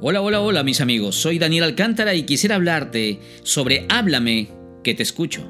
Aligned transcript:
Hola, 0.00 0.20
hola, 0.20 0.40
hola 0.40 0.64
mis 0.64 0.80
amigos, 0.80 1.14
soy 1.14 1.38
Daniel 1.38 1.64
Alcántara 1.64 2.14
y 2.14 2.24
quisiera 2.24 2.56
hablarte 2.56 3.20
sobre 3.44 3.86
Háblame, 3.88 4.48
que 4.82 4.92
te 4.92 5.04
escucho. 5.04 5.48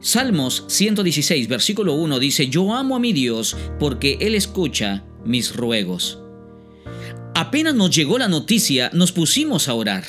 Salmos 0.00 0.64
116, 0.66 1.46
versículo 1.46 1.94
1 1.94 2.18
dice, 2.18 2.48
Yo 2.48 2.74
amo 2.74 2.96
a 2.96 2.98
mi 2.98 3.12
Dios 3.12 3.56
porque 3.78 4.18
Él 4.20 4.34
escucha 4.34 5.04
mis 5.24 5.54
ruegos. 5.54 6.18
Apenas 7.36 7.74
nos 7.76 7.94
llegó 7.94 8.18
la 8.18 8.28
noticia, 8.28 8.90
nos 8.92 9.12
pusimos 9.12 9.68
a 9.68 9.74
orar. 9.74 10.04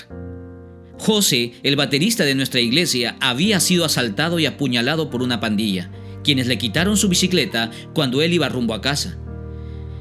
José, 0.97 1.53
el 1.61 1.75
baterista 1.75 2.25
de 2.25 2.33
nuestra 2.33 2.59
iglesia, 2.59 3.17
había 3.21 3.59
sido 3.59 3.85
asaltado 3.85 4.39
y 4.39 4.47
apuñalado 4.47 5.11
por 5.11 5.21
una 5.21 5.39
pandilla, 5.39 5.91
quienes 6.23 6.47
le 6.47 6.57
quitaron 6.57 6.97
su 6.97 7.07
bicicleta 7.07 7.69
cuando 7.93 8.23
él 8.23 8.33
iba 8.33 8.49
rumbo 8.49 8.73
a 8.73 8.81
casa. 8.81 9.19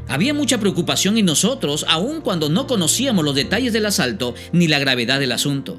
Había 0.08 0.34
mucha 0.34 0.60
preocupación 0.60 1.16
en 1.18 1.26
nosotros, 1.26 1.86
aun 1.88 2.20
cuando 2.20 2.48
no 2.48 2.66
conocíamos 2.66 3.24
los 3.24 3.34
detalles 3.34 3.72
del 3.72 3.86
asalto 3.86 4.34
ni 4.52 4.68
la 4.68 4.78
gravedad 4.78 5.18
del 5.18 5.32
asunto. 5.32 5.78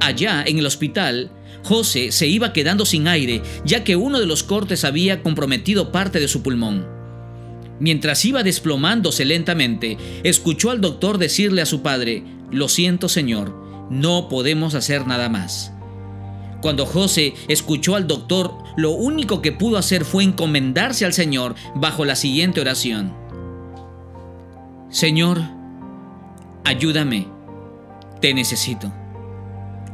Allá, 0.00 0.44
en 0.46 0.58
el 0.58 0.66
hospital, 0.66 1.30
José 1.64 2.12
se 2.12 2.26
iba 2.28 2.52
quedando 2.52 2.84
sin 2.84 3.08
aire, 3.08 3.42
ya 3.64 3.82
que 3.82 3.96
uno 3.96 4.20
de 4.20 4.26
los 4.26 4.42
cortes 4.42 4.84
había 4.84 5.22
comprometido 5.22 5.90
parte 5.90 6.20
de 6.20 6.28
su 6.28 6.42
pulmón. 6.42 6.86
Mientras 7.80 8.24
iba 8.24 8.42
desplomándose 8.42 9.24
lentamente, 9.24 9.98
escuchó 10.22 10.70
al 10.70 10.80
doctor 10.80 11.18
decirle 11.18 11.62
a 11.62 11.66
su 11.66 11.82
padre, 11.82 12.22
Lo 12.52 12.68
siento, 12.68 13.08
señor, 13.08 13.54
no 13.90 14.28
podemos 14.28 14.74
hacer 14.74 15.06
nada 15.06 15.28
más. 15.28 15.72
Cuando 16.62 16.86
José 16.86 17.34
escuchó 17.48 17.96
al 17.96 18.06
doctor, 18.06 18.54
lo 18.76 18.90
único 18.92 19.42
que 19.42 19.52
pudo 19.52 19.78
hacer 19.78 20.04
fue 20.04 20.24
encomendarse 20.24 21.04
al 21.04 21.12
Señor 21.12 21.54
bajo 21.74 22.04
la 22.04 22.16
siguiente 22.16 22.60
oración. 22.60 23.12
Señor, 24.88 25.40
ayúdame, 26.64 27.28
te 28.20 28.32
necesito. 28.34 28.92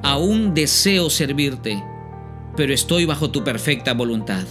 Aún 0.02 0.54
deseo 0.54 1.10
servirte, 1.10 1.82
pero 2.56 2.72
estoy 2.72 3.04
bajo 3.04 3.30
tu 3.30 3.44
perfecta 3.44 3.94
voluntad. 3.94 4.44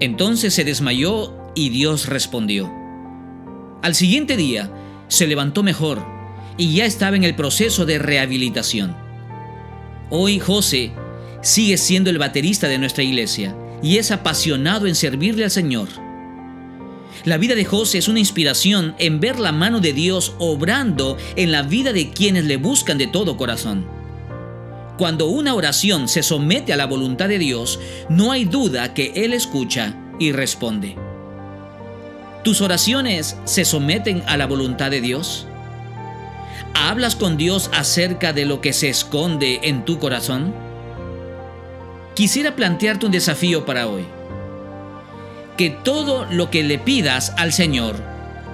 Entonces 0.00 0.54
se 0.54 0.64
desmayó 0.64 1.52
y 1.54 1.70
Dios 1.70 2.06
respondió. 2.06 2.72
Al 3.82 3.94
siguiente 3.94 4.36
día, 4.36 4.70
se 5.08 5.26
levantó 5.26 5.62
mejor 5.62 6.04
y 6.56 6.74
ya 6.74 6.84
estaba 6.84 7.16
en 7.16 7.24
el 7.24 7.34
proceso 7.34 7.86
de 7.86 7.98
rehabilitación. 7.98 9.07
Hoy 10.10 10.38
José 10.38 10.92
sigue 11.42 11.76
siendo 11.76 12.08
el 12.08 12.16
baterista 12.16 12.66
de 12.66 12.78
nuestra 12.78 13.04
iglesia 13.04 13.54
y 13.82 13.98
es 13.98 14.10
apasionado 14.10 14.86
en 14.86 14.94
servirle 14.94 15.44
al 15.44 15.50
Señor. 15.50 15.88
La 17.24 17.36
vida 17.36 17.54
de 17.54 17.66
José 17.66 17.98
es 17.98 18.08
una 18.08 18.18
inspiración 18.18 18.94
en 18.98 19.20
ver 19.20 19.38
la 19.38 19.52
mano 19.52 19.80
de 19.80 19.92
Dios 19.92 20.34
obrando 20.38 21.18
en 21.36 21.52
la 21.52 21.62
vida 21.62 21.92
de 21.92 22.10
quienes 22.10 22.46
le 22.46 22.56
buscan 22.56 22.96
de 22.96 23.06
todo 23.06 23.36
corazón. 23.36 23.86
Cuando 24.96 25.26
una 25.26 25.54
oración 25.54 26.08
se 26.08 26.22
somete 26.22 26.72
a 26.72 26.76
la 26.76 26.86
voluntad 26.86 27.28
de 27.28 27.38
Dios, 27.38 27.78
no 28.08 28.32
hay 28.32 28.46
duda 28.46 28.94
que 28.94 29.12
Él 29.14 29.34
escucha 29.34 29.94
y 30.18 30.32
responde. 30.32 30.96
¿Tus 32.44 32.62
oraciones 32.62 33.36
se 33.44 33.66
someten 33.66 34.22
a 34.26 34.38
la 34.38 34.46
voluntad 34.46 34.90
de 34.90 35.02
Dios? 35.02 35.46
¿Hablas 36.74 37.16
con 37.16 37.36
Dios 37.36 37.70
acerca 37.72 38.32
de 38.32 38.44
lo 38.44 38.60
que 38.60 38.72
se 38.72 38.88
esconde 38.88 39.60
en 39.62 39.84
tu 39.84 39.98
corazón? 39.98 40.54
Quisiera 42.14 42.56
plantearte 42.56 43.06
un 43.06 43.12
desafío 43.12 43.64
para 43.64 43.86
hoy. 43.86 44.04
Que 45.56 45.70
todo 45.70 46.24
lo 46.30 46.50
que 46.50 46.62
le 46.62 46.78
pidas 46.78 47.32
al 47.36 47.52
Señor 47.52 47.96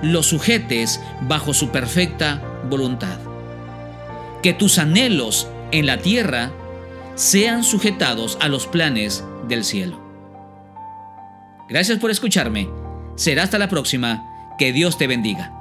lo 0.03 0.23
sujetes 0.23 1.01
bajo 1.23 1.55
su 1.55 1.71
perfecta 1.71 2.43
voluntad. 2.69 3.19
Que 4.43 4.53
tus 4.53 4.79
anhelos 4.79 5.49
en 5.71 5.87
la 5.87 5.99
tierra 5.99 6.51
sean 7.15 7.65
sujetados 7.65 8.37
a 8.41 8.49
los 8.49 8.67
planes 8.67 9.25
del 9.49 9.65
cielo. 9.65 10.03
Gracias 11.69 11.99
por 11.99 12.11
escucharme. 12.11 12.69
Será 13.17 13.45
hasta 13.45 13.59
la 13.59 13.69
próxima. 13.69 14.23
Que 14.59 14.73
Dios 14.73 14.99
te 14.99 15.07
bendiga. 15.07 15.54